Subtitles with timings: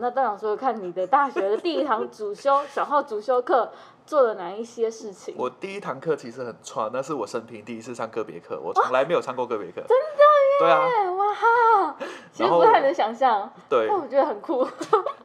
[0.00, 3.70] 那当然说说看你的大学的第一堂主修小号主修课
[4.04, 5.34] 做了哪一些事情？
[5.36, 9.82] 我第一堂课其实很串，那是我生平第一次上个别课，我从来没有上过个别课。
[9.86, 10.58] 真的耶！
[10.60, 11.96] 对啊，哇哈，
[12.32, 14.66] 其实不太能想象，对但，我觉得很酷。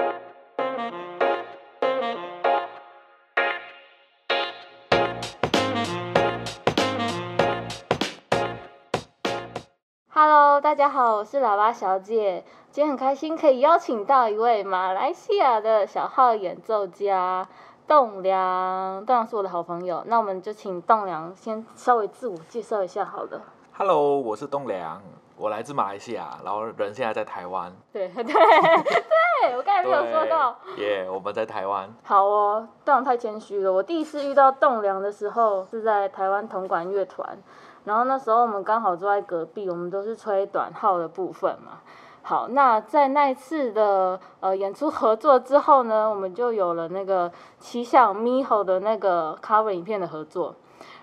[10.60, 12.44] Hello，大家好，我是喇叭小姐。
[12.70, 17.48] 今天很开心可以邀请到一位马来西亚的小号演奏家
[17.88, 19.02] 栋梁。
[19.06, 23.40] 栋梁是我的好朋友，那我们就请栋梁先稍微自我介绍一下好了。
[23.72, 25.00] Hello，我是栋梁，
[25.38, 27.72] 我来自马来西亚，然后人现在在台湾。
[27.90, 30.58] 对对 对，我刚才没有说到。
[30.76, 31.88] 对，耶我们在台湾。
[32.02, 33.72] 好哦，栋梁太谦虚了。
[33.72, 37.38] 我第一次遇到栋梁的时候是在台湾铜管乐团，
[37.84, 41.80] 然后那时候我们刚好坐在隔壁，我们都是吹短号的部分嘛。
[42.22, 50.54] 好，那在那一次的呃演出合作之后呢，我们就有了那个奇想 Miho 的那个 cover 影片的合作。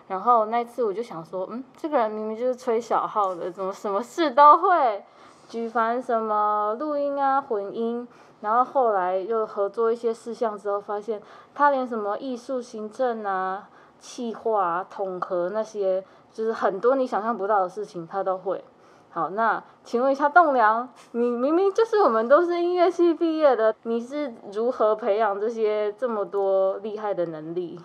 [0.07, 5.03] 然后那次我就想说，嗯，这个人明明就是吹小号的，怎么什么事都会？
[5.49, 8.07] 举凡什么录音啊、混音，
[8.41, 11.21] 然后后来又合作一些事项之后，发现
[11.55, 16.03] 他连什么艺术行政啊、企划、啊、统合那些，
[16.37, 18.63] 就是很多你想象不到的事情，他都会。
[19.09, 27.79] 好，那请问一下栋梁，你明明就是我们都是音乐系毕业的，你是如何培养这些这么多厉害的能力？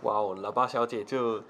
[0.00, 1.42] 哇哦，喇叭小姐就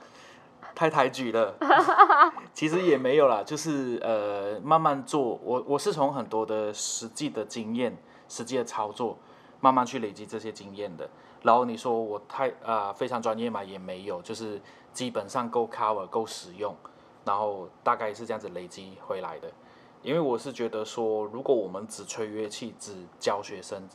[0.74, 1.54] 太抬举了。
[2.52, 5.38] 其实也没有啦，就是呃慢慢做。
[5.44, 7.96] 我我是从很多的实际的经验、
[8.28, 9.16] 实际的操作，
[9.60, 11.08] 慢慢去累积这些经验的。
[11.42, 14.60] 然后你说我太啊、非常专业嘛，也没有，就是
[15.00, 16.76] 基本上够 cover 够使用，
[17.24, 19.50] 然后大概是这样子累积回来的。
[20.02, 23.88] 因为我是觉得说，如果我们只吹乐器、只教学生，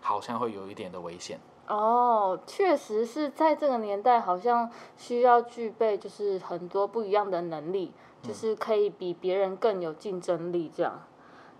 [0.00, 1.40] 好像会有一点的危险。
[1.66, 7.92] 哦，确实是在这个年代，好像需要具备就是很多不一样的能力，
[8.22, 11.02] 就是可以比别人更有竞争力这样。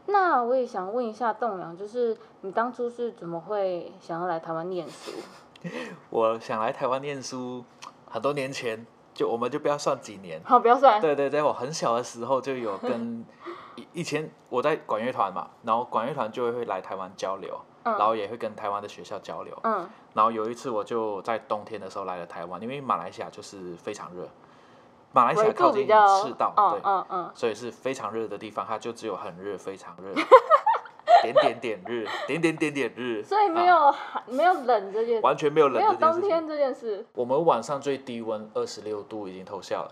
[0.07, 5.11] 那我也想问一下栋梁，就是你当初是怎么会想要来台湾念书？
[6.11, 7.65] 我想来台湾念书，
[8.13, 11.01] 很多年前就我们就不要算几年，好，不要算。
[11.01, 13.25] 对对，在我很小的时候就有跟
[13.77, 17.97] 以以前我在管乐团嘛，然后管乐团就会来台湾交流，嗯。
[17.97, 19.59] 然后也会跟台湾的学校交流。
[19.65, 24.29] 嗯，然后有一次我就在冬天的时候来了台湾，因为马来西亚就是非常热，
[25.13, 30.13] 马来西亚纬靠近比较，赤道，嗯对，嗯嗯，所以是非常热的地方，它就只有很热、非常热，
[31.23, 35.95] 点点点日，点点点点日， 所以没啊有寒、没有冷这件事，完全没有冷没有。
[35.95, 37.07] 冬天这件事。
[37.15, 39.91] 我们晚上最低温二十六度已经偷笑了，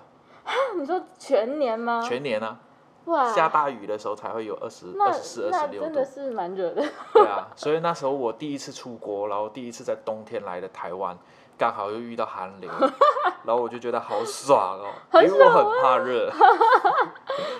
[0.76, 2.02] 你说全年吗？
[2.02, 2.58] 全年啊，
[3.04, 6.04] 哇，下大雨的时候才会有二十二十四、二十六度真的。
[6.04, 6.84] 是蛮热的。
[7.14, 11.16] 对啊， 所以那时候我第一次出国，然后第一次在冬天来的台湾，
[11.56, 12.70] 刚好又遇到寒流，
[13.44, 16.30] 然后我就觉得好爽哦，因为我很怕热。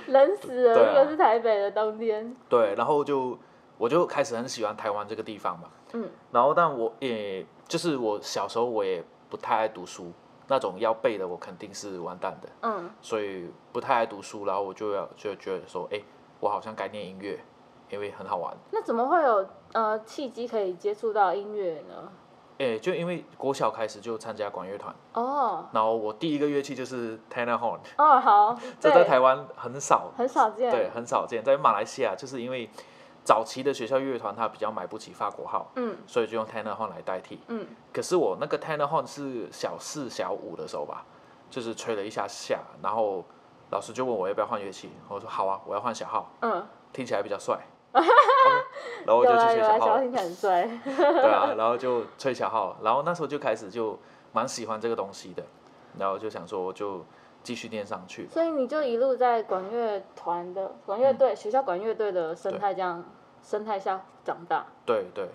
[0.07, 2.35] 冷死了，对啊这个是台北的冬天。
[2.49, 3.39] 对，然后就
[3.81, 5.71] 我就开始很喜欢台湾这个地方嘛。
[5.95, 6.07] 嗯。
[6.31, 10.13] 然后，但我也就是我小时候我也不太爱读书，
[10.49, 14.45] 那种要背的我肯定是完蛋的，嗯，所以不太爱读书。
[14.45, 15.99] 然后我就要就觉得说，哎，
[16.41, 17.41] 我好像该念音乐，
[17.89, 18.55] 因为很好玩。
[18.71, 22.13] 那怎么会有呃契机可以接触到音乐呢？
[22.59, 30.71] 哎，就因为国小开始就参加管乐团，哦然后我第一个乐器就是 tenor horn，哦，好，这在，台湾很少，很少见。
[30.71, 31.43] 对，很少见。
[31.43, 32.69] 在马来西亚，就是因为
[33.31, 37.39] 早期的学校乐团他比较买不起法国号，嗯所以就用 tenor horn 来代替。
[37.47, 41.05] 嗯，可是我那个 tenor horn 是小四、小五的时候吧，
[41.49, 43.25] 就是吹了一下下，然后
[43.71, 47.57] 老师就问我要不要换乐器，我说好啊，我要换小号，嗯，听起来比较帅。
[49.07, 50.69] 然后我就去学小号，小听起来很帅。
[50.85, 53.97] 对啊，然后就吹小号，然后那时候就开始就
[54.33, 55.45] 蛮喜欢这个东西的，
[55.97, 57.05] 然后就想说我就
[57.45, 58.27] 继续念上去。
[58.29, 63.05] 所以你就一路在管乐团的管乐队、学校管乐队的生态这样
[63.43, 64.67] 生态下长大。
[64.85, 65.29] 对对，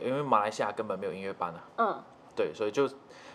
[0.00, 1.64] 因为马来西亚根本没有音乐班啊。
[1.76, 2.02] 嗯
[2.36, 2.88] 对，所以就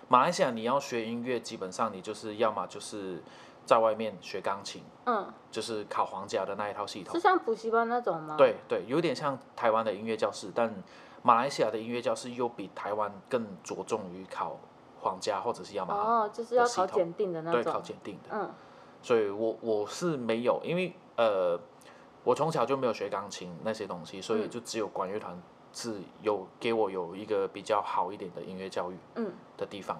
[0.07, 3.21] 马来西亚你要学音乐，基本上你就是要么就是
[3.65, 7.19] 在外面学钢琴，嗯，就是考皇家的那一套系统是。
[7.19, 8.35] 像补习班那种吗？。
[8.37, 10.73] 对对，有点像台湾的音乐教室，但
[11.21, 14.57] 马来西亚的音乐教室又比台湾更着重于考
[14.99, 18.29] 皇家或者是要马哈，哦，就是要考检定的那种对，考检定的。
[18.31, 18.49] 嗯
[19.01, 21.59] 所以我我是没有，因为呃，
[22.25, 25.41] 我从小就没有学钢琴那些东西，所以嗯就只有管乐团
[25.71, 29.97] 是有给我有一个比较好一点的音乐教育嗯，的地方。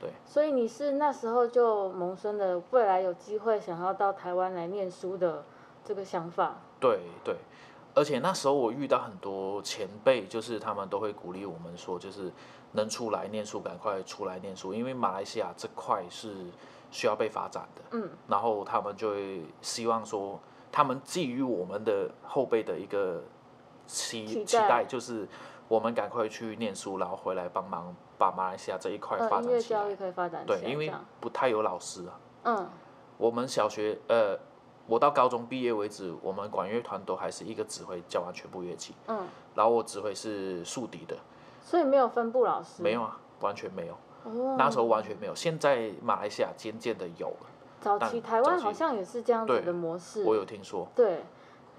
[0.00, 5.44] 对所以你是那时候就萌生了未来有机会想要到台湾来念书的
[5.84, 6.54] 这个想法。
[6.78, 7.34] 对对，
[7.96, 12.30] 而且那时候我遇到很多前辈，就是他们都会鼓励我们说，就是
[12.70, 16.32] 能出来念书，赶快出来念书，因为马来西亚这块是
[16.92, 17.82] 需要被发展的。
[17.90, 20.38] 嗯，然后他们就会希望说，
[20.70, 23.22] 他们寄予我们的后辈的一个
[23.86, 24.84] 期期待。
[24.84, 25.26] 就是
[25.68, 29.54] 我们赶快去念书，然后回来帮忙把马来西亚这一块发展起来。
[29.54, 32.20] 乐教育可以发展起来，对，因为不太有老师啊。
[32.44, 32.68] 嗯。
[33.18, 34.38] 我们小学呃，
[34.86, 39.26] 我到高中毕业为止，我们管乐团都还是一个指挥教完全部乐器，嗯，
[39.56, 41.16] 然后我指挥是竖笛的，
[41.60, 45.34] 所以没有分部老师，没有啊，完全没有，哦，那时候完全没有。
[45.34, 47.34] 现在马来西亚渐渐的有
[47.96, 50.88] 早期台湾好像也是这样子的模式，我有听说。
[50.94, 51.22] 对，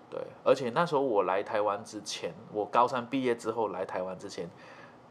[0.10, 4.50] 对，而且那时候我来台湾之前，我高三毕业之后来台湾之前，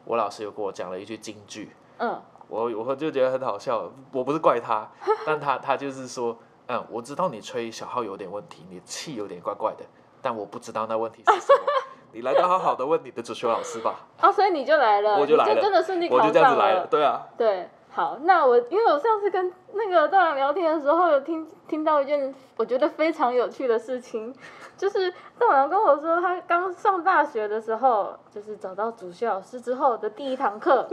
[0.04, 3.92] 我老师有跟我讲了一句金句，嗯我我就觉得很好笑。
[4.10, 4.88] 我不是怪他，
[5.26, 6.34] 但他他就是说，
[6.66, 9.84] 嗯，我知道你吹小号有点问题，你气有点怪怪的，
[10.22, 11.60] 但我不知道那问题是什么。
[12.10, 16.86] 你来到好好的问你的主修老师吧，啊，所以你就来了，我就来了真的顺利考我上就这样子来了。
[16.86, 17.68] 对啊，对，
[17.98, 24.32] 好，那我因为我上次跟那个道长聊天的时候，有听听到一件我觉得非常有趣的事情，
[24.76, 30.88] 就是道长跟我说，他刚上大学的时候，就是找到主修老师之后的第一堂课。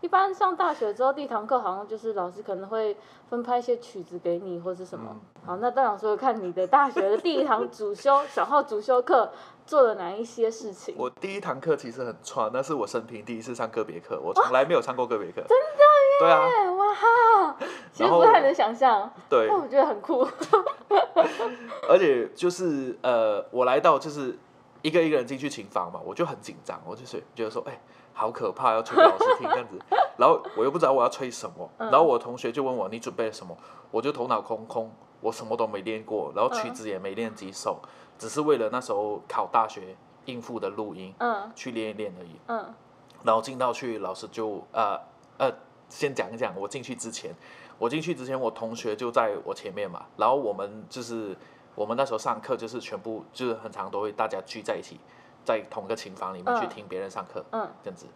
[0.00, 2.96] 一般上大学之后，第一堂课好像就是老师可能会
[3.28, 5.14] 分派一些曲子给你，或是什么。
[5.44, 9.30] 好，那道长说，看你的大学的第一堂主修小号主修课
[9.66, 10.94] 做了哪一些事情？
[10.96, 15.42] 我第一堂课其实很串，那是我生平第一次上个别课，我从来没有上过个别课。
[15.46, 15.99] 真的耶？
[16.20, 17.56] 对啊，哎哇哈，
[17.92, 19.48] 其实不太能想象，对。
[19.48, 20.26] 但，我觉得很酷。
[21.88, 24.38] 而且就是呃，我来到就是
[24.82, 27.80] 一个一个人进去琴房嘛，我就很紧张，我就是觉得说，哎、
[28.12, 29.78] 好可怕，要吹给老师听这样子，
[30.18, 33.56] 然后我又不知道我要吹什么，然后我同学就问我你准备了什么，
[33.90, 37.80] 我就头脑空空，我什么都没练过，然后曲子也没练几首，
[38.18, 39.96] 只是为了那时候考大学
[40.26, 41.50] 应付的录音嗯。
[41.54, 42.40] 去练一练而已。
[42.46, 42.74] 嗯。
[43.22, 44.98] 然后进到去，老师就呃
[45.36, 45.52] 呃，
[45.90, 47.34] 先讲一讲我进去之前，
[47.78, 51.36] 我进去之前，我同学就在我前面嘛，然后我们就是
[51.74, 54.98] 我们那时候上课就是全部就是很常都会大家聚在一起，
[55.44, 58.06] 在同个琴房里面去嗯听别人上课，嗯，这样子。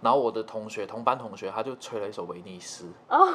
[0.00, 3.26] 然后我的同学同班同学他就吹了一首威尼斯，哦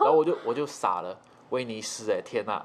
[0.00, 1.16] 然后我就我就傻了，
[1.50, 2.62] 威尼斯哎、天呐！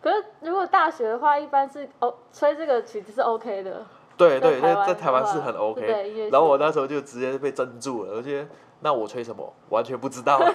[0.00, 3.84] 可是如果大学的话，一般是哦吹这个曲子是 OK 的。
[4.16, 8.48] 对对，在在在台湾是很 OK，然后我那时候就直接被镇住了，我觉得
[8.80, 10.40] 那我吹什么完全不知道。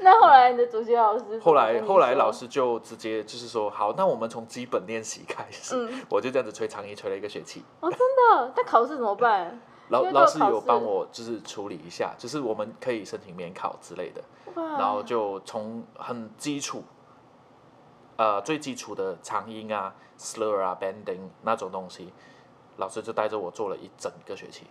[0.00, 5.74] 那后来你的主修老师后来后来老师就直接就是说，好，那我们从基本练习开始。
[5.76, 8.52] 嗯我就这样子吹长音吹了一个学期，哦，真的？
[8.56, 9.60] 那考试怎么办？
[9.88, 14.22] 老老师有帮我就是处理一下，就是我们可以申请免考之类的，
[14.54, 16.84] 哇，然后就从很基础，
[18.16, 22.12] 呃最基础的长音啊、slur 啊、bending 那种东西，
[22.76, 24.66] 老师就带着我做了一整个学期。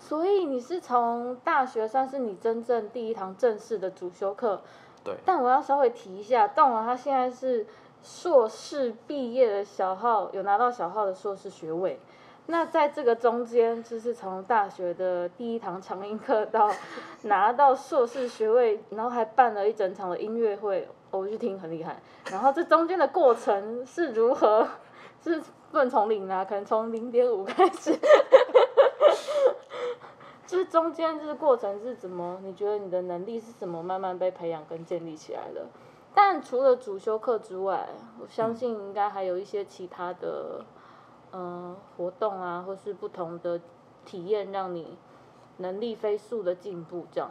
[0.00, 4.60] 所以你是从大学算是你真正第一堂正式的主修课，
[5.04, 7.66] 对，但我要稍微提一下，段王他现在是
[8.02, 12.00] 硕士毕业的小号，有拿到小号的硕士学位。
[12.46, 16.68] 那在这个中间，就是从大学的第一堂长音课到
[17.22, 22.00] 拿到硕士学位，然后还办了一整场的音乐会，我去听很厉害。
[22.32, 24.66] 然后这中间的过程是如何？
[25.22, 25.38] 是
[25.70, 27.92] 不能从零啊，可能从零点五开始。
[30.50, 32.40] 就是中间这个过程是怎么？
[32.42, 35.64] 你觉得你的能力是怎么慢慢被培养跟建立起来的？
[36.12, 37.88] 但除了主修课之外，
[38.20, 40.64] 我相信应该还有一些其他的，
[41.30, 43.60] 嗯、活动啊，或是不同的
[44.04, 44.98] 体验，让你
[45.58, 47.06] 能力飞速的进步。
[47.12, 47.30] 这样，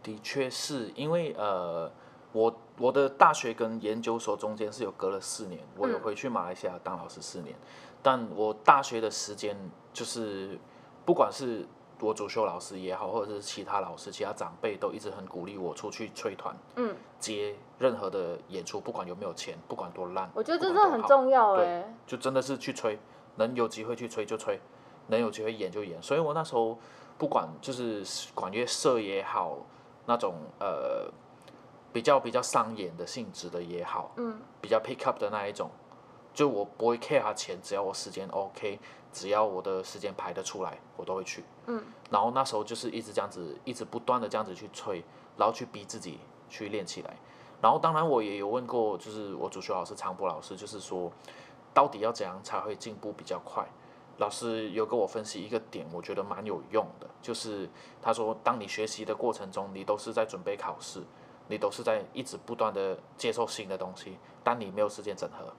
[0.00, 1.90] 的确是因为呃，
[2.30, 7.56] 我我的大学跟研究所中间是有隔了四年，我有嗯回去马来西亚当老师四年，
[8.00, 9.56] 但我大学的时间
[9.92, 10.56] 就是
[11.04, 11.66] 不管是
[12.02, 21.94] 我主修老师也好，或者是其他老师、其他长辈都一直很鼓励我出去吹团，嗯，接任何的演出，不管有没有钱，不管多烂，我觉得这不管多好真的很重要对哎。
[22.06, 22.98] 就真的是去吹，
[23.36, 24.60] 能有机会去吹就吹，
[25.06, 26.02] 能有机会演就演。
[26.02, 26.76] 所以我那时候
[27.16, 28.04] 不管就是
[28.34, 29.58] 管乐社也好，
[30.06, 31.08] 那种呃
[31.92, 35.70] 比较比较商演的性质的也好，嗯，比较 pick up 的那一种，
[36.34, 38.80] 就我不会 care 他钱，只要我时间 OK，
[39.12, 41.44] 只要我的时间排得出来，我都会去。
[41.66, 45.04] 嗯，然后那时候就是一直这样子，一直不断的这样子去催，
[45.36, 47.16] 然后去逼自己去练起来。
[47.60, 51.12] 然后当然我也有问过，就是我主修老师常博老师，就是说
[51.72, 53.64] 到底要怎样才会进步比较快？
[54.18, 57.68] 老师有跟我分析一个点，我觉得蛮有用的，就是
[58.00, 61.02] 他说，当你学习的过程中，你都是在准备考试，
[61.48, 65.52] 你都是在一直不断的接受新的东西，但你没有时间整合。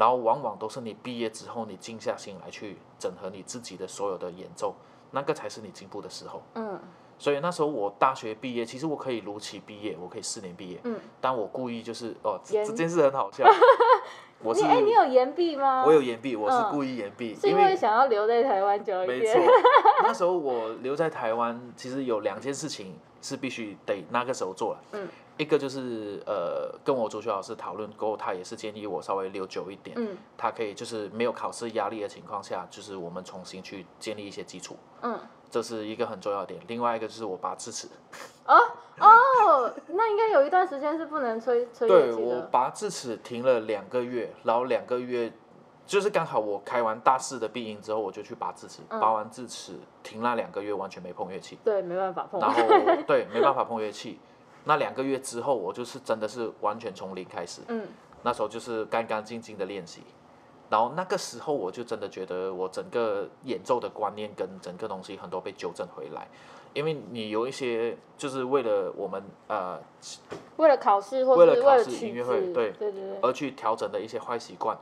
[0.00, 4.74] 然后往往都是你毕业之后，你静下心来去整合你自己的所有的演奏，
[5.10, 6.42] 那个才是你进步的时候。
[6.54, 6.80] 嗯
[7.18, 13.44] 所以那时候我大学毕业，其实我可以如期毕业，我可以四年毕业，嗯，但我故意就是哦，这这件事很好笑，
[14.42, 15.84] 我是你哎、你有延毕吗？
[15.86, 19.36] 我有延毕，我是嗯故意延毕，是因为想要留在台湾久一没点。
[19.36, 19.52] 错，
[20.02, 24.80] 那时候我留在台湾，其实有两件事情是必须得那个时候做了。
[24.92, 25.06] 嗯，
[25.40, 35.18] 一个就是呃，跟我主修老师讨论过，他也是建议我稍微留久一点，嗯他可以就是没有考试压力的情况下，就是我们重新去建立一些基础，嗯
[35.50, 36.60] 这是一个很重要的点。
[36.68, 37.88] 另外一个就是我拔智齿，
[38.46, 42.42] 哦，那应该有一段时间是不能吹吹乐对我。
[42.52, 45.32] 拔智齿停了两个月，然后两个月
[45.86, 51.58] 就是刚好我开完大四的闭音之后，我就去拔智齿，嗯拔完智齿停了两个月完全没碰乐器。
[51.64, 52.38] 对，没办法碰。
[52.38, 52.62] 然后
[53.08, 54.20] 对，没办法碰乐器。
[54.64, 57.62] 那两个月之后，我就是真的是完全从零开始。
[57.68, 57.86] 嗯
[58.22, 60.02] 那时候就是干干净净的练习，
[60.68, 66.28] 然后那个时候我就真的觉得我整个演奏的观念跟整个东西很多被纠正回来，
[66.74, 69.80] 因为你有一些就是为了我们呃
[70.58, 73.18] 为了考试或为了了考试音乐，会对对对对。
[73.22, 74.78] 而去调整的一些坏习惯，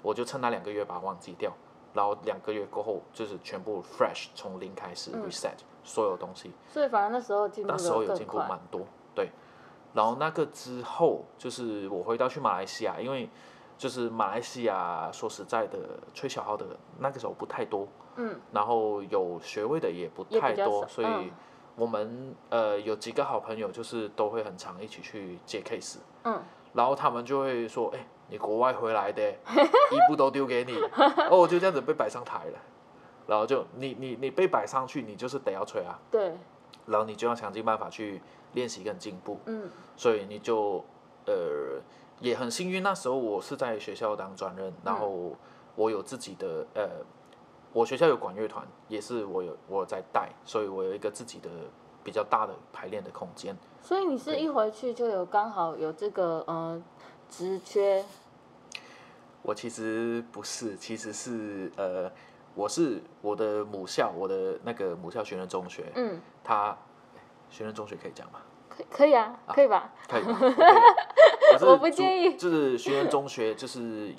[0.00, 1.52] 我就趁那两个月把它忘记掉，
[1.92, 6.52] 然后两个月过后就是全部 fresh 从零开始 reset 所有东西。
[6.72, 8.38] 所以反正那时候进步那时候有进步。
[8.38, 8.86] 蛮多，对。
[9.94, 13.28] 然后那个之后，就是我回到去马来西亚，因为
[13.76, 15.78] 就是马来西亚说实在的，
[16.14, 16.66] 吹小号的
[16.98, 18.38] 那个时候不太多，嗯。
[18.52, 21.30] 然后有学位的也不太多，所以嗯
[21.76, 26.42] 我们呃有几个好朋友，就是都会很常一起去接 case，嗯，
[26.72, 29.22] 然后他们就会说，哎，你国外回来的，
[29.92, 30.74] 一步都丢给你，
[31.30, 32.58] 哦，我就这样子被摆上台了，
[33.28, 35.96] 然后就你你你被摆上去，你就是得要吹啊。
[36.10, 36.36] 对，
[36.88, 38.20] 然后你就要想尽办法去
[38.54, 39.70] 练习跟进步，嗯。
[39.96, 40.84] 所以你就
[41.26, 41.80] 呃
[42.20, 45.36] 也很幸运，那时候我是在学校当专任，然后
[45.76, 46.88] 我有自己的呃，
[47.72, 51.50] 我学校有管乐团，也是我有我在带，所以我有一个自己的
[52.02, 53.56] 比较大的排练的空间。
[53.80, 56.82] 所以你是一回去就有刚好有这个呃
[57.28, 58.04] 职缺，
[59.42, 62.10] 我其实不是，其实是呃，
[62.58, 66.76] 我是我的母校，我的那个母校学生中学，嗯，他
[67.48, 68.40] 学生中学可以讲吗？
[68.68, 69.92] 可可以啊，可以吧？
[70.08, 70.22] 可以
[71.64, 74.12] 我不介意就是学院中学就是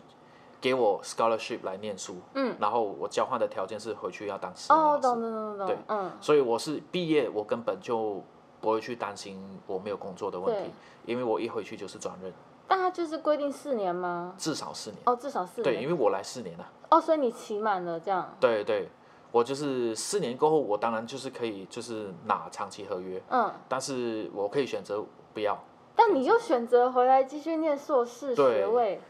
[0.62, 8.24] 给我 scholarship 来念书，嗯，然后我交换的条件是回去要当四年哦，懂懂懂懂对，嗯，所以我是毕业我根本就
[8.62, 10.72] 不会去担心我没有工作的问题，
[11.06, 12.32] 因为我一回去就是转任，
[12.70, 14.34] 但他就是规定四年吗？
[14.38, 15.02] 至少四年。
[15.08, 18.36] 哦，至少四年对，因为我来四年了，哦，所以你期满了这样。
[18.40, 18.90] 对对，
[19.32, 25.58] 我就是四年过后，我当然就是可以就是拿长期合约，嗯，但是我可以选择不要，
[25.96, 29.02] 但你又选择回来继续念硕士对学位，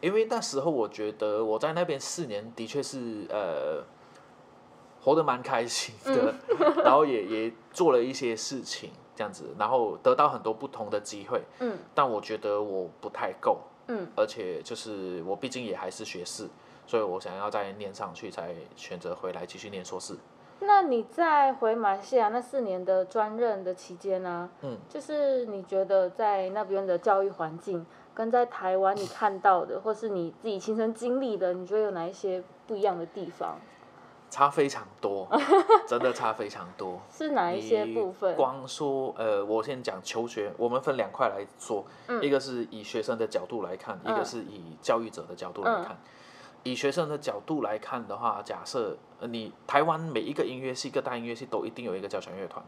[0.00, 3.82] 因为那时候我觉得我在那边四年的确是呃
[5.00, 6.34] 活得蛮开心的，
[6.84, 11.78] 然后也也做了一些事情这样子，然后得到很多不同的机会，嗯。
[11.94, 16.48] 但我觉得我不太够，嗯，而且就是我毕竟也还是学士，
[16.86, 20.16] 所以我想要再念上去，才选择回来继续念硕士。
[20.60, 33.58] 那你在回马来西亚那四年的专任的期间呢、嗯，就是你觉得在那边的教育环境跟在台湾你看到的，或是你自己亲身经历的，你觉得有哪一些不一样的地方？
[34.30, 35.28] 差非常多，
[35.86, 37.00] 真的差非常多。
[37.10, 38.34] 是哪一些部分？
[38.34, 41.84] 光说呃，我先讲求学，我们分两块来说，
[42.20, 45.96] 一个是以学生的角度来看，一个嗯是以教育者的角度来看。
[46.64, 52.64] 以学生的角度来看的话，假设呃你台湾每一个音乐系、各大音乐系都一定有一个交响乐团，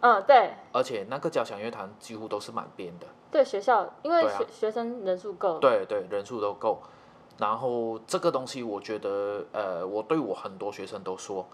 [0.00, 6.80] 嗯，对而且那个交响乐团几乎都是满编的，对，学校因为学、学生人数够，对对，人数都够。
[7.36, 11.44] 然后这个东西，我觉得，呃，我对我很多学生都说，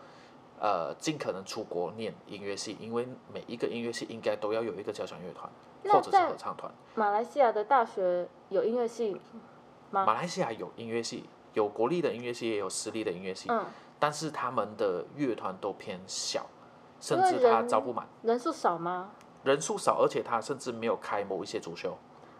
[0.60, 5.50] 呃，尽可能出国念音乐系，因为每一个音乐系应该都要有一个交响乐团
[5.84, 6.70] 或者是合唱团。
[6.94, 9.18] 马来西亚的大学有音乐系
[9.90, 10.04] 吗？
[10.04, 13.64] 马来西亚有音乐系，有国立的音乐系，也有私立的音乐系，嗯，
[13.98, 16.46] 但是他们的乐团都偏小，
[17.00, 19.10] 甚至他招不满，人数少吗？
[19.42, 21.96] 人数少，而且他甚至没有开某一些主修，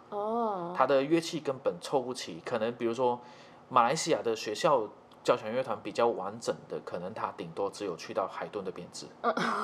[0.09, 2.39] 哦，他的乐器根本凑不齐。
[2.45, 3.19] 可能比如说，
[3.69, 4.87] 马来西亚的学校
[5.23, 9.07] 交响乐团比较完整的，可能他顶多只有去到海顿的编制，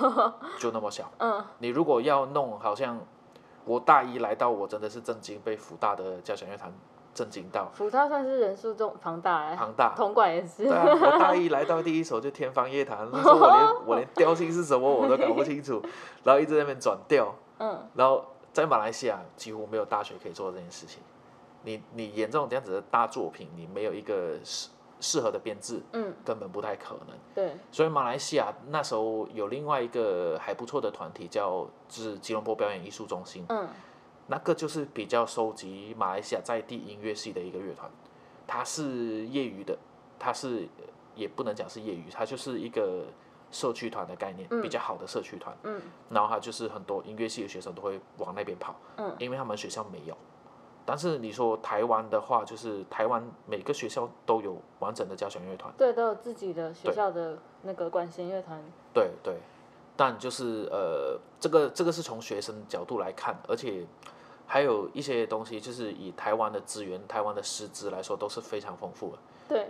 [0.57, 1.11] 就那么小。
[1.19, 2.99] 嗯，你如果要弄，好像
[3.65, 6.73] 我大一来到，我真的是震惊，被福大的交响乐团
[7.17, 7.67] 震惊到。
[7.73, 9.95] 福大算是人数中庞大哎，庞大。
[9.97, 10.65] 铜管也是。
[10.65, 15.81] 对啊， 我大一来到第一首就天方夜谭，那时候我连 我连调性是什么我都搞不清楚，
[16.23, 21.01] 然后一直在那边转调，嗯，然后在马来西亚几乎没有大学可以做这件事情，
[21.63, 24.69] 你你演这种这样子的大作品，你没有一个适
[24.99, 27.15] 适合的编制，嗯，根本不太可能。
[27.35, 33.67] 对，所以马来西亚那时候有另外一个还不错的团体叫就是吉隆坡表演艺术中心，嗯
[34.27, 37.89] 那个就是比较收集马来西亚在地音乐系的一个乐团，
[38.45, 39.77] 它是业余的，
[40.19, 40.67] 它是
[41.15, 43.05] 也不能讲是业余，它就是一个
[43.51, 45.55] 社区团的概念，比较好的社区团。
[45.63, 50.17] 嗯然后它就是很多音乐系的学生都会往那边跑，嗯因为他们学校没有。
[50.85, 58.61] 但是你说台湾的话，就是台湾每个学校都有完整的交响乐团，对，都有自己的学校的那个管弦乐团。
[58.93, 59.35] 对对。
[59.97, 63.83] 但就是呃，这个这个是从学生角度来看，而且
[64.47, 69.17] 还有一些东西，就是以台湾的资源、台湾的师资来说，都是非常丰富的。
[69.49, 69.67] 对，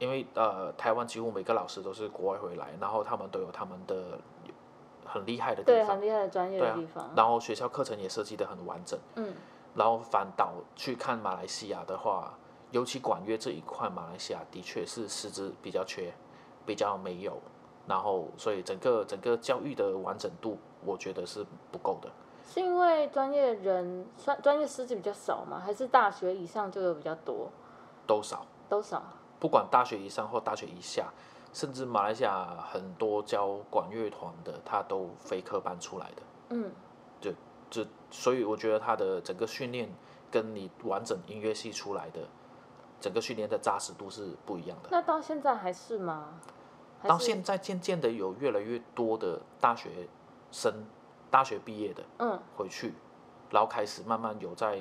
[0.00, 4.18] 因为呃，台湾几乎每个老师都是国外回来，然后他们都有他们的
[5.04, 7.08] 很厉害的地对，方，很厉害的专业的地方。
[7.16, 8.98] 然后学校课程也设计的很完整。
[9.14, 9.32] 嗯
[9.76, 12.32] 然后反倒去看马来西亚的话，
[12.70, 16.10] 尤其管乐这一块，马来西亚的确是师资比较缺，
[16.64, 17.38] 比较没有，
[17.86, 22.10] 然后所以整个整个教育的完整度，我觉得是不够的。
[22.46, 25.60] 是因为专业人专专业师资比较少吗？
[25.62, 27.50] 还是大学以上就有比较多？
[28.06, 29.02] 都少，都少。
[29.38, 31.12] 不管大学以上或大学以下，
[31.52, 36.70] 甚至马来西亚很多教管乐团的，他都非科班出来的，嗯
[37.20, 37.32] 就
[37.68, 39.92] 就所以我觉得他的整个训练
[40.30, 42.20] 跟你完整音乐系出来的
[43.00, 44.88] 整个训练的扎实度是不一样的。
[44.90, 46.40] 那到现在还是吗？
[47.00, 50.08] 还是到现在渐渐的有越来越多的大学
[50.50, 50.86] 生，
[51.30, 52.38] 大学毕业的嗯。
[52.56, 52.94] 回去，
[53.50, 54.78] 然后开始慢慢有在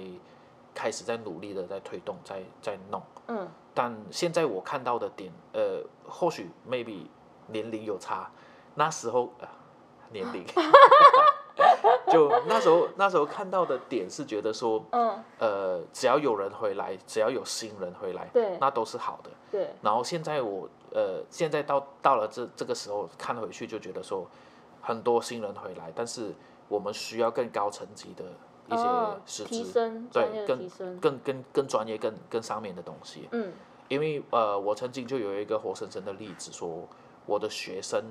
[0.73, 3.01] 开始在努力的在推动，在在弄。
[3.27, 3.47] 嗯。
[3.73, 7.07] 但现在我看到的点，呃，或许 maybe
[7.47, 8.31] 年龄有差，
[8.75, 9.47] 那时候、呃、
[10.11, 10.45] 年龄，
[12.09, 18.57] 就那时候那时候看到的点是觉得说，嗯，呃，只要有人回来，只要有新人回来，对。
[18.61, 19.29] 那都是好的。
[19.51, 24.25] 对，然后现在我呃，现在到到了这这个时候看回去，就觉得说
[24.85, 26.31] 很多新人回来，但是
[26.69, 28.23] 我们需要更高层级的
[28.67, 30.69] 一哦些师提资，对，更。
[31.01, 33.27] 更更更专业、更更上面的东西。
[33.31, 33.51] 嗯
[33.87, 36.87] 因为呃，我曾经就有一个活生生的例子，说
[37.27, 38.03] 我的学生，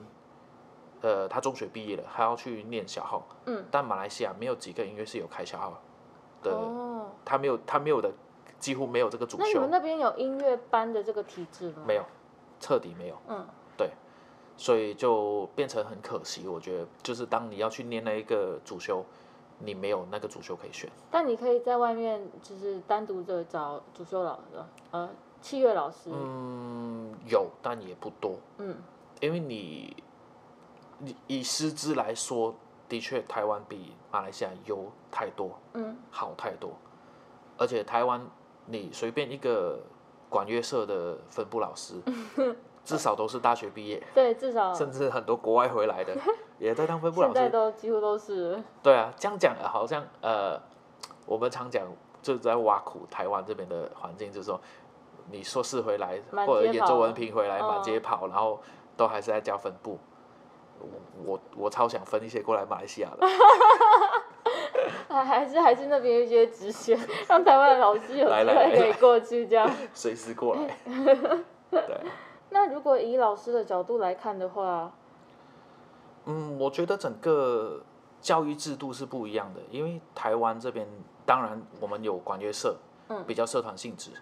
[1.01, 5.83] 呃，他中学毕业了，他要去念小号，嗯，但马来西亚没有几个音乐是有开小号
[6.45, 8.09] 的，哦，他没有他没有的，
[8.61, 11.83] 几乎没有这个主修那你们，那边有音乐班的这个体制吗？
[11.85, 12.05] 没有，
[12.61, 13.17] 彻底没有。
[13.27, 13.45] 嗯
[14.57, 16.47] 所以就变成很可惜。
[16.47, 19.05] 我觉得，就是当你要去念那一个主修，
[19.59, 20.91] 你没有那个主修可以选。
[21.11, 24.43] 但你可以在外面就是单独的找主修老师，
[24.91, 26.11] 呃，器乐老师。
[26.13, 28.77] 嗯，有，但也不多，嗯
[29.21, 29.97] 因为你，
[30.99, 32.55] 你以师资来说，
[32.89, 36.73] 的确台湾比马来西亚优太多，嗯好太多。
[37.57, 38.21] 而且台湾，
[38.67, 39.81] 你随便一个
[40.29, 41.95] 管乐社的分部老师，
[42.85, 46.15] 至少都是大学毕业， 对，至少甚至很多国外回来的
[46.59, 47.51] 也在当分部老现在师。
[47.51, 48.63] 都几乎都是。
[48.83, 50.61] 对啊，这样讲呃好像呃，
[51.27, 51.87] 我们常讲
[52.23, 54.61] 就是在挖苦台湾这边的环境，就是说
[55.31, 58.61] 你硕士回来或者研究文凭回来嗯满街跑，然后
[58.97, 59.99] 都还是在教分部。
[60.81, 60.89] 我
[61.25, 63.27] 我我超想分一些过来马来西亚的，
[65.09, 69.71] 还 还是还是那边有一些职衔，让台湾的老师有来会可以过去这样。
[69.95, 70.77] 随时过来。
[71.71, 71.83] 对，
[72.55, 74.93] 那如果以老师的角度来看的话，
[76.27, 77.83] 嗯，我觉得整个
[78.21, 80.87] 教育制度是不一样的，因为台湾这边
[81.27, 82.77] 当然我们有管乐社，
[83.09, 84.13] 嗯比较社团性质，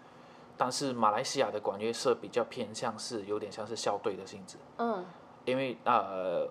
[0.57, 4.57] 但是马来西亚的管乐社比较偏向是有点像是校队的性质。
[4.79, 5.05] 嗯
[5.45, 6.49] 因为呃，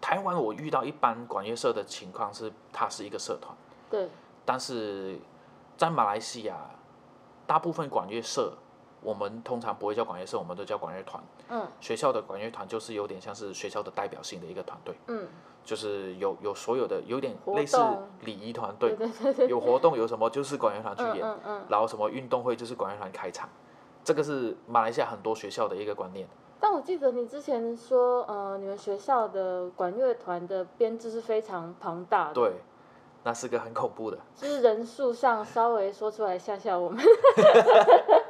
[0.00, 3.52] 台湾我遇到一般管乐社的情况是，它是一个社团，
[3.90, 4.08] 对，
[4.44, 5.18] 但是
[5.76, 6.56] 在马来西亚，
[7.44, 8.52] 大部分管乐社
[9.02, 11.22] 我们通常不会叫管乐社，我们都叫管乐团。
[11.48, 15.26] 嗯学校的管乐团就是有点像是学校的代表性的一个团队，嗯，
[15.64, 21.64] 就是有有所有的有点活类似动礼仪团对队，对对对，有活动有什么就是管乐团去嗯演，嗯嗯。
[21.68, 23.48] 然后什么运动会就是管乐团开场，
[24.04, 26.26] 这个是马来西亚很多学校的一个观念。
[26.58, 32.52] 但我记得你之前说，呃，你们学校的管乐团的编制是非常庞大的，，对，
[33.24, 34.18] 那是个很恐怖的。
[34.36, 37.02] 就是人数上稍微说出来吓吓我们。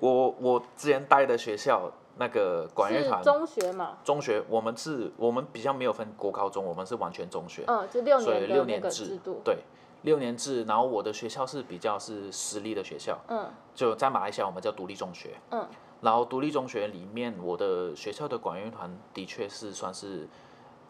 [0.00, 9.58] 我我之前待的学校那个管乐团中学嘛，中学，我们是我们比较没有分国高中，我们是完全中学，嗯，就六年所以六年制制度，对，
[10.02, 10.64] 六年制。
[10.64, 15.36] 然后我的学校是比较是私立的学校，嗯就在马来西亚我们叫独立中学。
[15.50, 15.66] 嗯
[16.02, 20.26] 然后独立中学里面，我的学校的管乐团的确是算是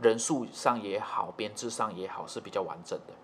[0.01, 3.15] 人数上也好，编制上也好是比较完整的。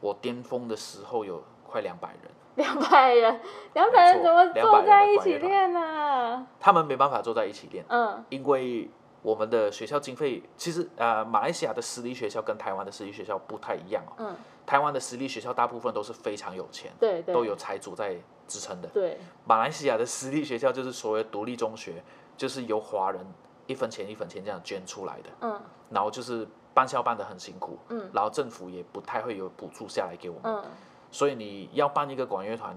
[0.00, 3.40] 我巅峰的时候有快 两百人，两百人，
[3.72, 6.46] 两百人怎么坐在一起练呢？
[6.60, 8.90] 他们没办法坐在一起练，嗯因为
[9.22, 14.12] 我们的学校经费其实呃，马来西亚的私立学校跟台湾的私立学校不太一样哦。
[14.18, 18.88] 嗯，台湾的私立学校大部分都是非常有钱，对对，都有财主在支撑的。
[18.88, 22.02] 对，马来西亚的私立学校就是所谓独立中学，
[22.36, 23.24] 就是由华人
[23.66, 30.64] 一分钱一分钱这样捐出来的，嗯然后就是办校办的很辛苦，嗯然后政府也不太会有补助下来给我们，嗯，
[31.12, 32.74] 所以你要办一个管乐团，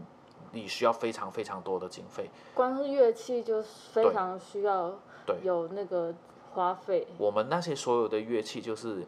[0.51, 2.29] 你需要非常非常多的经费。
[2.53, 4.93] 光是乐器就非常需要
[5.25, 6.13] 对有那个
[6.53, 7.07] 花费。
[7.17, 9.03] 我们那些所有的乐器就是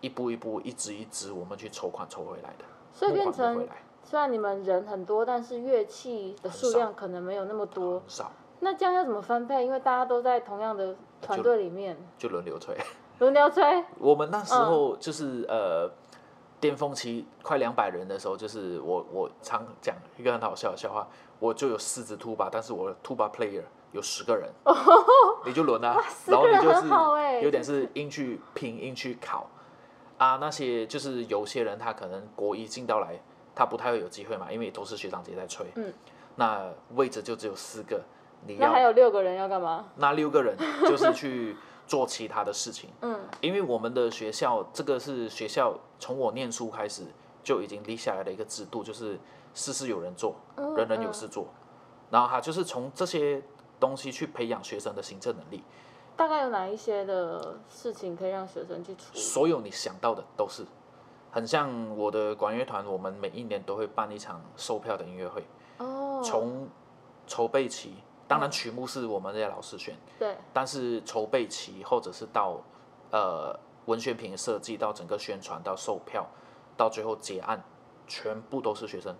[0.00, 8.00] 一步一步、一支一支我们去筹款筹回来的，所以变成来虽然你们人很多，但是乐器的数量可能没有那么多。
[8.00, 9.64] 很少，那这样要怎么分配？
[9.64, 12.76] 因为大家都在同样的团队里面，就轮流吹。
[13.18, 13.84] 轮流吹。
[13.98, 15.90] 我们那时候嗯就是、呃，
[16.60, 21.06] 巅峰期快两百人的时候，就是我我常讲一个很好笑的笑话，
[21.38, 24.50] 我就有四支 tuba，但是我的 tuba player 有十个人，
[25.44, 26.88] 你就轮啊，然后你就是
[27.42, 29.48] 有点是硬去拼硬去考。
[30.18, 33.20] 啊，那些就是有些人他可能国一进到来，
[33.54, 35.94] 他不太会有机会嘛，因为都是学长姐在吹，嗯，
[36.34, 36.66] 那
[36.96, 38.02] 位置就只有四个，
[38.44, 39.84] 你要还有六个人要干嘛？
[39.94, 40.56] 那六个人
[40.88, 41.56] 就是去
[41.88, 42.90] 做其他的事情。
[43.00, 47.02] 嗯因为我们的学校，这个是学校从我念书开始
[47.42, 49.18] 就已经立下来的一个制度，就是
[49.54, 51.48] 事事有人做，嗯人人有事做。
[52.10, 53.42] 然后他就是从这些
[53.80, 55.62] 东西去培养学生的行政能力，
[56.16, 59.20] 大概有哪一些的事情可以让学生去处理？
[59.20, 60.64] 所有你想到的都是。
[61.30, 65.44] 很像我的管乐团，我们每一年都会办一场售票的音乐会，
[65.76, 66.66] 哦，从
[67.26, 67.96] 筹备期，
[68.28, 72.60] 当然曲目是我们这些老师选，对，但是筹备期或者是到
[73.10, 76.26] 呃文宣品设计到整个宣传到售票
[76.76, 77.64] 到最后结案，
[78.06, 79.16] 全部都是学生，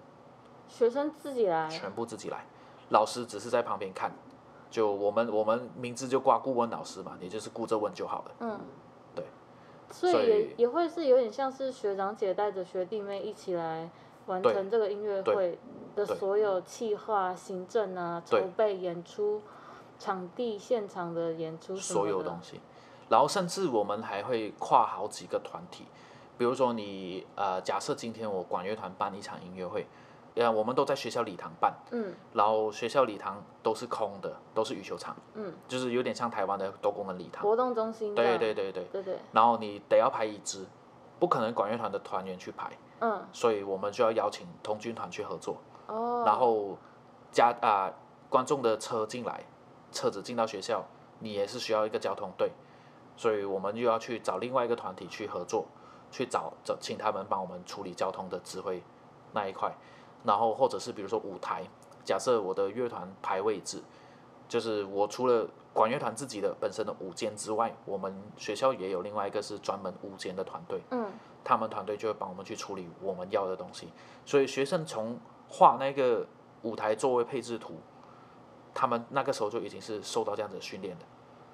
[0.69, 1.69] 学生自己来。
[1.71, 2.45] 全部自己来，
[2.91, 4.13] 老师只是在旁边看。
[4.71, 8.31] 就我们我们名字就挂顾问老师嘛，你就是顾着问就好了。
[8.41, 8.61] 嗯，
[9.15, 9.25] 对。
[9.91, 13.89] 所以也会是有点像是学长姐带着学弟妹一起来
[14.29, 15.59] 完成这个音乐对会
[15.97, 19.43] 的所有企划、行政啊、筹备、演出、
[19.99, 22.61] 场地、现场的演出什么所有的东西，
[23.09, 25.87] 然后甚至我们还会跨好几个团体，
[26.37, 29.87] 比如说你呃，假设今天我管乐团办一场音乐会，
[30.37, 32.15] 呃，我们都在学校礼堂办，嗯。
[32.33, 37.43] 然后学校礼堂都是空的，都是羽球场，嗯，就是有点像台湾的多功能礼堂。
[37.43, 38.15] 活动中心。
[38.15, 40.67] 这对样对对对，对对，然后你得要排椅子，
[41.19, 43.27] 不可能管乐团的团员去排，嗯。
[43.33, 45.57] 所以我们就要邀请童军团去合作，
[45.87, 46.77] 哦，然后
[47.31, 47.93] 加啊、
[48.29, 49.45] 观众的车进来，
[49.93, 50.85] 车子进到学校，
[51.21, 52.53] 你也是需要一个交通队，
[53.17, 55.67] 所以我们又要去找另外一个团体去合作，
[56.11, 58.83] 去找找请他们帮我们处理交通的指挥
[59.33, 59.73] 那一块，
[60.25, 61.65] 然后或者是比如说舞台，
[62.05, 63.83] 假设我的乐团排位置，
[64.49, 71.07] 就是我除了管乐团自己的本身的舞间之外，我们学校也有另外一个是专门舞间的团队，嗯
[71.49, 73.89] 他们团队就会帮我们去处理我们要的东西，
[74.27, 76.27] 所以学生从画那个
[76.61, 77.77] 舞台座位配置图，
[78.75, 81.07] 他们那个时候就已经是受到这样子训练的，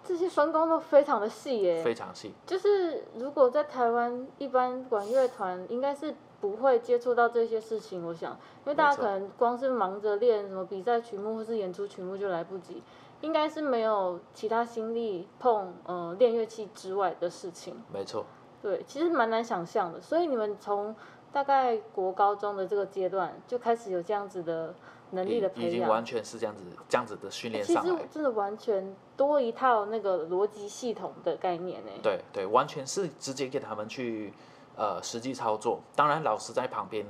[0.03, 2.35] 这些分工都非常的细耶，非常细。
[2.45, 12.83] 就是如果在台湾，一般管乐团应该是不会接触到这些事情，我想，因为大家可能光是忙着练什么比赛曲目或是演出曲目就来不及，
[13.21, 17.81] 应该是没有其他心力碰呃练乐器之外的事情。
[17.93, 18.27] 没错，
[18.65, 20.01] 对，其实蛮难想象的。
[20.01, 20.97] 所以你们从
[21.31, 24.75] 大概国高中的这个阶段就开始有这样子的
[25.11, 25.71] 能力的培养。
[25.71, 27.97] 已经完全是这样子这样子的训练上其实。
[28.11, 31.91] 真的完全多一套那个逻辑系统的概念呢。
[32.03, 34.33] 对对，完全是直接给他们去
[34.77, 35.83] 呃实际操作。
[35.95, 37.05] 当然，老师在旁边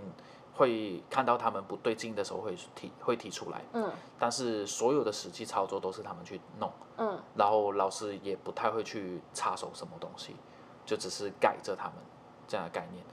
[0.55, 3.89] 会看到他们不对劲的时候会提会提出来，嗯
[4.19, 10.35] 但是所有的实际操作都是他们去弄，嗯，然后老师也不太会去插手什么东西，
[10.85, 11.95] 就只是改着他们
[12.47, 13.05] 这样的概念。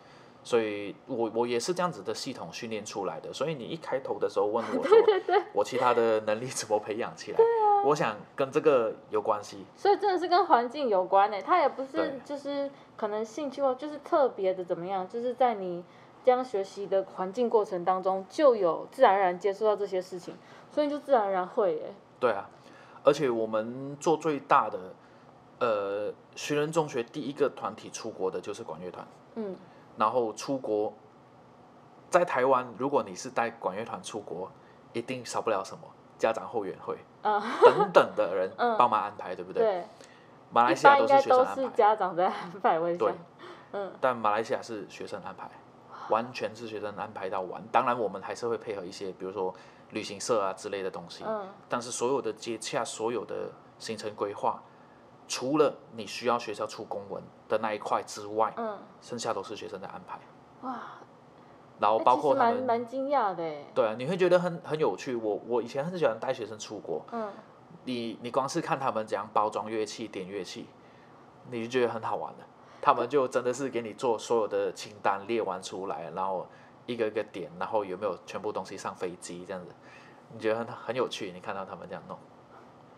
[0.44, 3.32] 所以我我也是这样子的系统训练出来的。
[3.32, 4.98] 所以你一开头的时候问我说，
[5.54, 7.38] 我其他的能力怎么培养起来？
[7.86, 9.66] 我想跟这个有关系。
[9.76, 11.40] 所以真的是跟环境有关呢。
[11.42, 15.84] 他也不是就是可能兴趣或就是特别的怎么样，就是在你
[16.26, 20.36] 这样学习的环境过程当中，就有自然而然接触到这些事情，
[20.72, 21.94] 所以就自然而然会耶。
[22.20, 22.50] 对啊，
[23.04, 24.80] 而且我们做最大的，
[25.62, 29.56] 呃，学人中学第一个团体出国的就是管乐团，嗯
[29.96, 30.92] 然后出国，
[32.10, 34.52] 在台湾，如果你是带管乐团出国，
[34.92, 35.84] 一定少不了什么
[36.18, 39.62] 家长后援会嗯，等等的人嗯帮忙安排，对不对？
[39.62, 39.86] 对，
[40.50, 43.14] 马来西亚都是学生安排，是家长在安排，我对，
[43.74, 45.48] 嗯，但马来西亚是学生安排，
[46.10, 47.64] 完全是学生安排到完。
[47.72, 49.54] 当然，我们还是会配合一些，比如说
[49.92, 51.24] 旅行社啊之类的东西。
[51.28, 54.62] 嗯但是所有的接洽、所有的行程规划，
[55.32, 60.20] 除了你需要学校出公文的那一块之外，嗯，剩下都是学生在安排。
[60.64, 60.78] 哇，
[61.80, 63.64] 然后包括他们，蛮蛮惊讶的哎。
[63.74, 65.16] 对啊，你会觉得很很有趣。
[65.16, 67.32] 我我以前很喜欢带学生出国，嗯，
[67.86, 70.68] 你你光是看他们怎样包装乐器、点乐器，
[71.50, 72.44] 你就觉得很好玩的。
[72.82, 76.46] 他们就真的是给你做所有的清单列完出来，然后
[76.88, 79.72] 一个一个点，然后有没有全部东西上飞机这样子，
[80.34, 81.32] 你觉得很很有趣。
[81.32, 82.18] 你看到他们这样弄，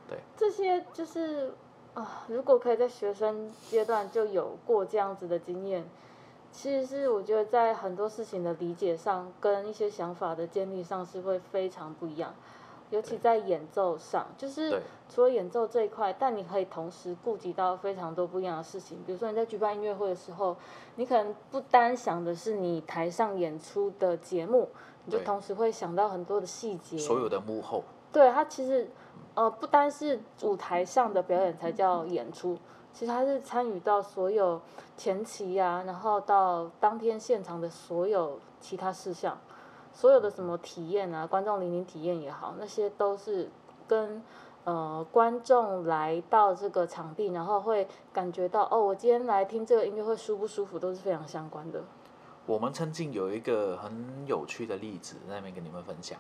[0.08, 1.54] 对这些就是
[1.93, 5.86] 啊，如果可以在学生阶段就有过这样子的经验，
[6.51, 12.34] 其实是我觉得在很多事情的理解上，跟一些想法的建立上是会非常不一样。
[12.89, 14.79] 尤其在演奏上，就是
[15.10, 18.99] 除了演奏这一块，但你可以同时顾及到非常多不一样的事情。
[19.03, 20.56] 比如说你在举办音乐会的时候，
[20.97, 24.69] 你可能不单想的是你台上演出的节目，
[25.06, 26.95] 你就同时会想到很多的细节。
[26.99, 28.88] 所有的幕后，对它其实
[29.36, 32.58] 呃不单是舞台上的表演才叫演出，
[32.93, 34.62] 其实它是参与到所有
[34.96, 39.38] 前期呀、然后到当天现场的所有其他事项，
[39.91, 43.50] 所有的什么体验啊，观众聆听体验也好，那些都是
[43.88, 44.22] 跟
[44.65, 51.82] 呃观众来到这个场地，然后会感觉到哦，我今天来听这个音乐会舒不舒服，都是非常相关的。
[52.46, 56.19] 我们曾经有一个很有趣的例子在那边跟你们分享，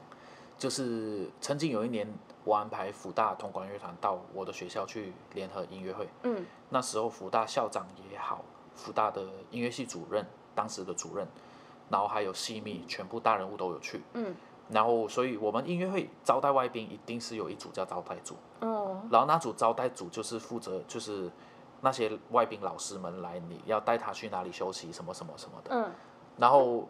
[0.57, 2.07] 就是曾经有一年
[2.43, 6.45] 我安排福大铜管乐团到我的学校去联合音乐会，嗯。
[6.69, 8.43] 那时候福大校长也好，
[8.75, 10.25] 福大的音乐系主任，
[10.55, 11.27] 当时的主任，
[11.89, 14.01] 然后还有系密，全部大人物都有去。
[14.13, 14.35] 嗯。
[14.69, 19.01] 然后，所以我们音乐会招待外宾一定是有一组叫招待组，哦。
[19.11, 21.29] 然后那组招待组就是负责就是
[21.81, 25.75] 那些外宾老师们来，你要带他去哪里休息，什么什么什么的。
[25.75, 25.91] 嗯。
[26.37, 26.87] 然后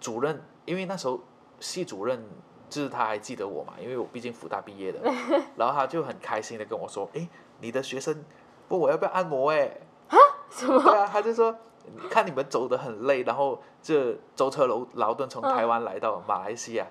[0.00, 1.20] 主任，因为那时候
[1.60, 2.22] 系主任
[2.68, 5.00] 就是他还记得我嘛，因为我毕竟福大毕业的，
[5.56, 7.28] 然后他就很开心的跟我说：“哎，
[7.60, 8.24] 你的学生
[8.68, 9.50] 问我要不要按摩？
[9.50, 9.80] 诶，
[10.50, 10.82] 什么？
[10.82, 11.54] 对啊，他就说
[12.10, 16.86] 看你们走得很累，然后这舟车劳劳顿从台湾来到马来西亚，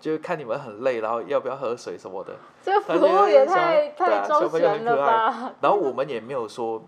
[0.00, 2.34] 就看你们很累，然后要不要喝水什么的。
[2.62, 5.52] 这个服务也小太太周全了可爱吧？
[5.60, 6.82] 然后我们也没有说，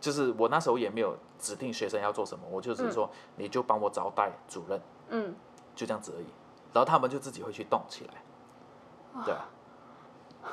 [0.00, 5.34] 就是我那时候也没有指定学生要做什么，我就只是说、你就帮我招待主任，嗯。
[5.74, 6.26] 就这样子而已。
[6.72, 9.48] 然后他们就自己会去动起来，对啊，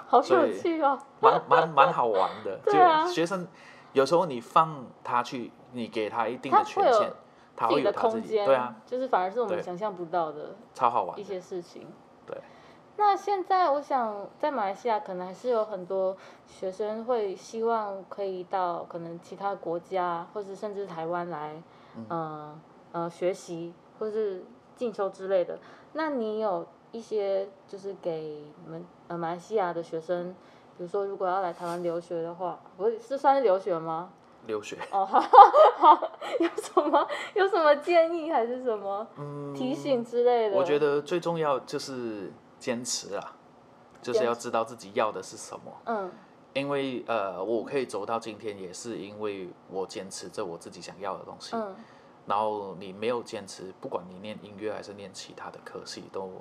[0.08, 1.00] 好有趣哦！
[1.22, 2.60] 蛮蛮蛮好玩的。
[2.66, 3.48] 对啊就学生
[3.94, 7.12] 有时候你放他去，你给他一定的权限，
[7.56, 11.22] 他会有他自己，空间，对啊，，就是反而是我们想象不到的超好玩的。
[11.22, 11.88] 一些事情。
[12.26, 12.38] 对。
[12.98, 21.64] 那现在我想，在马来西亚可能还是有很多学生会希望可以到可能其他国家，或是甚至台湾来，
[21.96, 22.60] 嗯、呃
[22.92, 24.44] 呃学习或是
[24.80, 25.60] 进修之类的。
[25.92, 30.34] 那你有一些就是给你们呃马来西亚的学生，
[30.78, 34.14] 比如说如果要来台湾留学的话，不是是算是留学吗？
[34.48, 39.06] 留学，哦，好好，有什么有什么建议还是什么
[39.54, 40.56] 提醒之类的？
[40.56, 43.36] 嗯我觉得最重要就是坚持啊，
[44.02, 45.72] 就是要知道自己要的是什么。
[45.86, 46.10] 嗯
[46.54, 51.56] 因为呃，我可以走到今天，也是因为我坚持着我自己想要的东西。
[51.56, 51.76] 嗯
[52.30, 56.32] 然后你没有坚持，不管你念音乐还是念其他的科系，都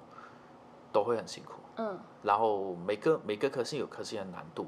[0.92, 1.54] 都会很辛苦。
[1.76, 4.66] 嗯然后每个每个科系有科系的难度，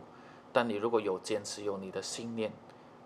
[0.51, 2.51] 但你如果有坚持，有你的信念，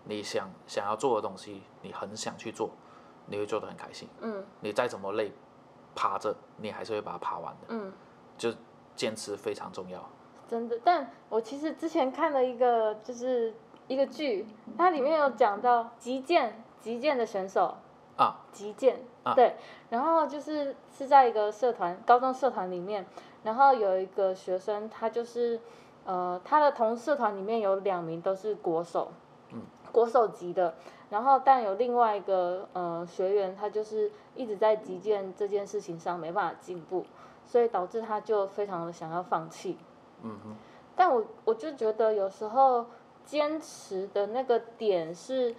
[0.05, 2.69] 你想想要做的东西，你很想去做，
[3.25, 4.07] 你会做得很开心。
[4.21, 5.33] 嗯你再怎么累，
[5.93, 7.67] 爬着你还是会把它爬完的。
[7.67, 7.91] 嗯，
[8.37, 8.53] 就
[8.95, 10.09] 坚持非常重要。
[10.47, 10.79] 真的。
[10.85, 13.53] 但我其实之前看了一个就是
[13.89, 14.47] 一个剧，
[14.77, 17.75] 它里面有讲到击剑击剑的选手
[18.17, 19.55] 啊，击剑，啊对，
[19.89, 23.05] 然后就是是在一个社团高中社团里面，
[23.43, 25.59] 然后有一个学生他就是
[26.05, 29.09] 呃他的同社团里面有两名都是国手，
[29.51, 30.75] 嗯，国手级的。
[31.11, 37.05] 然后，但有另外一个呃学员，他就是一直在击剑这件事情上没办法进步，
[37.45, 39.77] 所以导致他就非常的想要放弃。
[40.23, 40.55] 嗯哼，
[40.95, 42.87] 但我我就觉得有时候
[43.23, 45.55] 坚持的那个点是，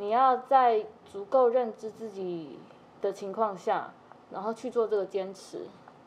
[0.00, 2.58] 你要在足够认知自己
[3.02, 3.92] 的情况下，
[4.30, 5.66] 然后去做这个坚持。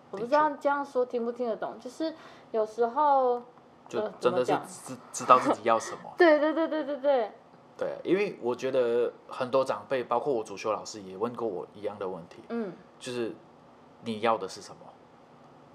[0.10, 2.14] 我不知道这样说听不听得懂，就是
[2.52, 3.44] 有时候，
[3.88, 6.12] 就呃真的是知知道自己要什么。
[6.18, 7.32] 对对对对对对，
[7.78, 13.32] 对，因为我觉得很多长辈，包括我主修老师也问过我一样的问题，嗯就是
[14.04, 14.78] 你要的是什么，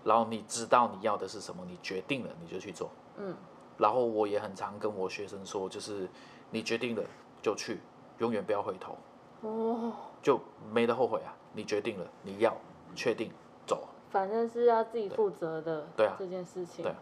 [0.04, 2.90] 然后你知道你要的是什么，你决定了你就去做。
[3.16, 3.35] 嗯
[3.76, 6.09] 然后我也很常跟我学生说，就是
[6.50, 7.02] 你决定了
[7.40, 7.81] 就去，
[8.18, 8.96] 永远不要回头。
[9.40, 10.40] 哦，就
[10.72, 11.35] 没得后悔啊！
[11.52, 12.57] 你决定了，你要
[12.94, 13.31] 确定
[13.66, 15.87] 走，反正是要自己负责的。
[15.96, 16.85] 对啊这件事情。
[16.85, 16.92] 对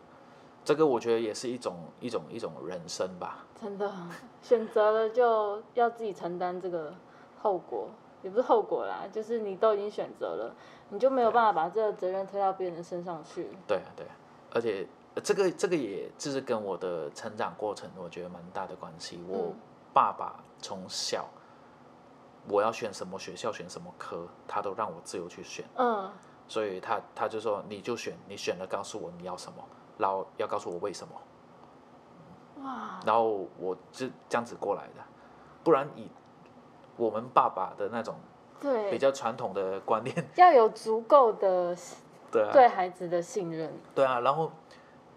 [0.65, 3.47] 这个我觉得也是一种一种一种人生吧。
[3.61, 3.91] 真的，
[4.43, 6.93] 选择了就要自己承担这个
[7.41, 7.89] 后果，
[8.23, 10.55] 也不是后果啦，就是你都已经选择了，
[10.91, 13.49] 你就没有办法把这个责任推到别人身上去。
[13.67, 14.13] 对啊，对啊，
[14.53, 19.21] 而且呃这个这个也就是跟我的成长过程，我觉得蛮大的关系。
[19.29, 19.55] 我嗯
[19.95, 21.29] 爸爸从小
[22.49, 26.11] 我要选什么学校、选什么科，他都让我自由去选，嗯，
[26.49, 29.63] 所以他他就说你就选，你选了告诉我你要什么，
[29.97, 35.03] 然后要告诉我为什么，哇，然后我就这样子过来的，
[35.63, 36.11] 不然以
[36.97, 38.17] 我们爸爸的那种
[38.61, 38.91] 对。
[38.91, 41.77] 比，较传统的观念， 要有足够的
[42.33, 44.51] 对啊，对孩子的信任，对啊，然后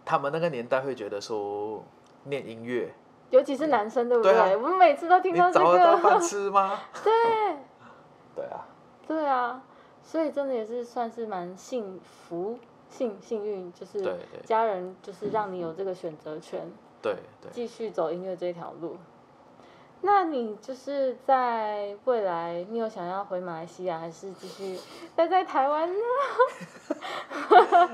[0.05, 1.83] 他们那个年代会觉得说
[2.25, 2.93] 念音乐，
[3.30, 6.80] 尤其是男生，对不对啊我们每次都听你到这找得到饭个，吃吗？
[7.04, 7.12] 对，
[8.36, 8.65] 对啊，
[9.08, 9.62] 对啊，
[10.02, 12.58] 所以真的也是算是蛮幸福、
[12.89, 16.72] 幸幸运，就是家人就是让你有这个选择权。
[17.02, 18.98] 对对，继续走音乐这条路。
[20.02, 24.80] 那你就是在未来，你有想要回马来西亚，还是继续
[25.15, 26.00] 待在台湾呢？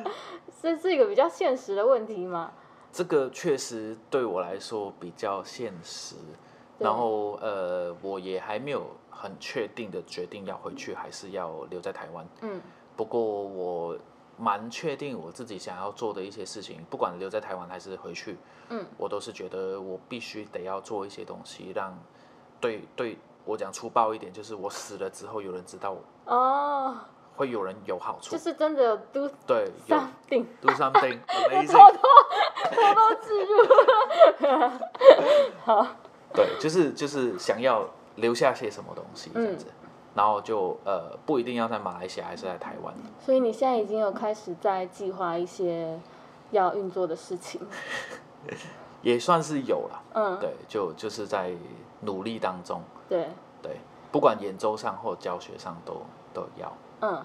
[0.62, 2.52] 这是一个比较现实的问题嘛？
[2.96, 6.16] 这个确实对我来说比较现实。
[6.80, 12.26] 然后呃，我也还没有很确定的决定要回去还是要留在台湾。
[12.42, 12.62] 嗯
[12.96, 13.98] 不过我
[14.38, 18.38] 蛮确定我自己想要做的一些事情，不管留在台湾还是回去，
[18.70, 21.98] 嗯，我都是觉得我必须得要做一些东西，让
[22.62, 26.98] 对对我讲粗暴一点，就是我死了之后有人知道我，哦，
[27.36, 28.32] 会有人有好处。
[28.32, 32.02] 就，是真的 do 对，有 something，do something 偷 amazing，偷偷
[32.94, 34.80] 偷置入，
[35.66, 35.88] 好，
[36.34, 39.66] 对，就是就是想要留下些什么东西这嗯样子，
[40.14, 46.00] 然后就呃不一定要在马来西亚还是在台湾，所以你现在已经有开始在计划一些
[46.52, 47.62] 要运作的事情，
[49.02, 51.52] 也算是有了，嗯，对，就就是在
[52.02, 53.28] 努力当中，对。
[53.62, 53.78] 对，
[54.12, 56.72] 不管演奏上或教学上都都要。
[57.06, 57.24] 嗯，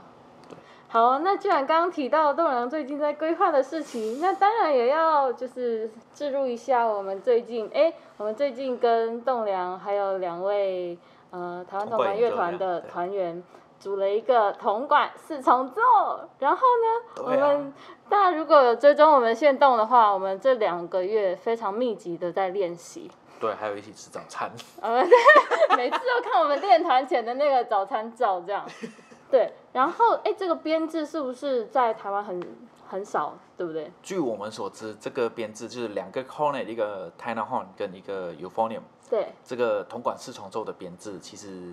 [0.89, 10.99] 好，那既然刚刚提到栋梁最近在规划的事情，那当然也要就是置入一下我们最近，哎，我们最近跟栋梁还有两位
[11.31, 13.43] 呃台湾铜管乐团的团员
[13.79, 15.81] 组了一个铜管四重奏，
[16.41, 17.73] 然后呢，我们
[18.11, 24.51] 大家如果有追踪我们线动的话，我们这两个月非常密集的在练习，对，还有一起吃早餐。
[24.83, 25.09] 呃，对，
[25.79, 28.67] 每次都看我们练团前的那个早餐照这样。
[29.31, 32.41] 对，然后哎，这个编制是不是在台湾很
[32.89, 33.91] 很少，对不对？
[34.03, 41.73] 据我们所知，这个编制就是两个 cornet，一个 tenor horn 跟一个 euphonium，对，这个铜管四重奏的编制其实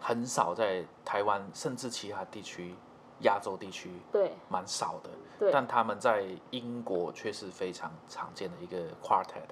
[0.00, 2.74] 很少在台湾，甚至其他地区、
[3.20, 5.10] 亚洲地区对，蛮少的。
[5.38, 9.44] 对但他们在英国却是非常常见的一个 quartet。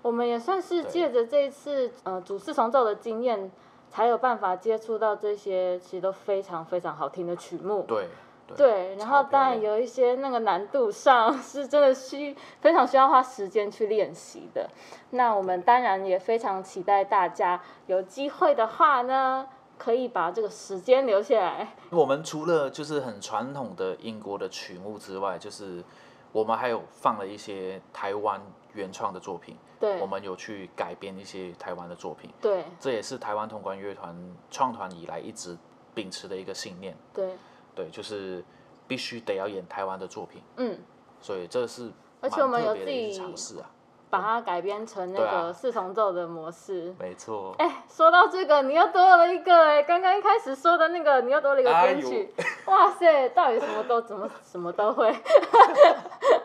[0.00, 3.50] 我们也算是借着这一次呃主四重奏的经验，
[3.92, 7.84] 才有办法接触到这些其实都非常非常好听的曲目。
[7.86, 8.08] 对
[8.46, 14.68] 对对，然后当然有一些那个难度上是真的需非常需要花时间去练习的。
[15.10, 19.46] 那我们当然也非常期待大家有机会的话呢，
[19.78, 21.74] 可以把这个时间留下来。
[21.90, 25.84] 我们除了就是很传统的英国的曲目之外，就是
[26.32, 28.40] 我们还有放了一些台湾
[28.72, 29.56] 原创的作品。
[29.82, 34.16] 对我们有去改编一些台湾的作品，对这也是台湾铜管乐团
[34.48, 35.58] 创团以来一直
[35.92, 36.96] 秉持的一个信念。
[37.12, 37.36] 对，
[37.74, 38.44] 对，就是
[38.86, 40.78] 必须得要演台湾的作品，嗯，
[41.20, 41.90] 所以这是
[42.20, 43.68] 而且我们有自己次尝试啊。
[44.08, 46.94] 把它改编成那个四重奏的模式。
[46.98, 52.30] 没错，哎，说到这个，你又多了一个哎，刚刚一开始说的那个，你又多了一个编曲，
[52.66, 55.10] 哇塞，到底什么都怎么什么都会。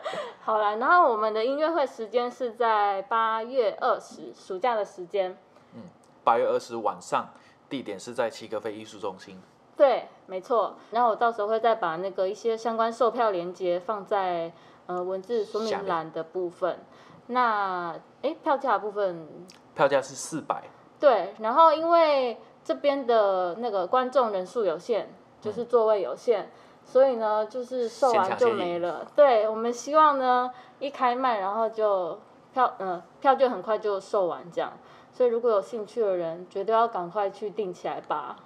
[0.48, 5.36] 好了，然后我们的音乐会时间是在八月二十，暑假的时间。
[5.74, 5.82] 嗯
[6.24, 7.28] 八月二十晚上，
[7.68, 9.38] 地点是在七格飞艺术中心。
[9.76, 10.76] 对，没错。
[10.90, 14.50] 然后我到时候会再把那个一些相关售票链接放在
[14.86, 16.78] 呃文字说明栏的部分。
[17.26, 19.28] 那哎，票价的部分
[19.74, 20.64] 票价是四百，
[20.98, 26.50] 对，然后因为这边的那个观众人数有限，就是座位有限，
[26.90, 29.06] 所以呢，就是售完就没了。
[29.14, 32.18] 对，我们希望呢一开卖，然后就
[32.54, 34.72] 票嗯、票就很快就售完这样。
[35.12, 38.36] 所以如果有兴趣的人，绝对要赶快去订起来吧。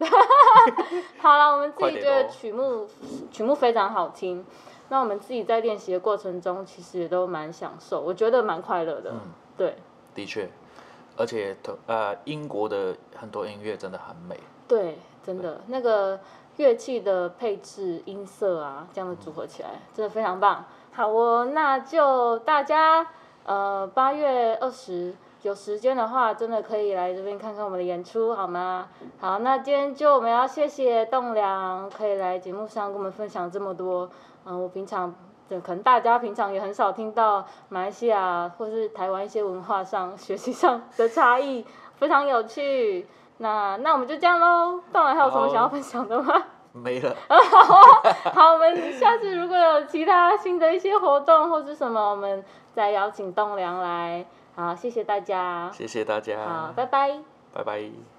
[1.20, 2.88] 好了，我们自己觉得曲目
[3.30, 4.44] 曲目非常好听，
[4.88, 9.10] 那我们自己在练习的过程中，其实也都蛮享受，我觉得蛮快乐的。
[9.10, 9.20] 嗯
[9.56, 9.76] 对，
[10.12, 10.50] 的确，
[11.16, 14.40] 而且呃英国的很多音乐真的很美。
[14.66, 16.18] 对，真的那个
[16.58, 20.64] 乐器的配置、音色啊，这样的组合起来，真的非常棒。
[20.92, 23.06] 好哦，那就大家
[23.44, 28.88] 呃八月二十有时间的话，真的可以来这边看看我们的演出，好吗？
[29.18, 34.10] 好，那今天就我们要谢谢栋梁，可以来节目上跟我们分享这么多。
[34.44, 35.14] 嗯，我平常
[35.48, 41.64] 就可能大家平常也很少听到马来西亚或是台湾一些文化上、学习上的差异，
[41.96, 43.06] 非常有趣。
[43.42, 44.80] 那那我们就这样喽。
[44.92, 46.32] 栋梁还有什么想要分享的吗？
[46.72, 47.14] 没了。
[48.32, 54.24] 好，我们下次如果有其他新的一些活动或是什么，我们再邀请栋梁来。
[54.54, 55.68] 好，谢谢大家。
[55.72, 56.38] 谢谢大家。
[56.46, 57.18] 好，拜拜。
[57.52, 58.11] 拜拜。